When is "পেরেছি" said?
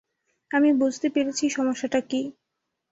1.09-1.45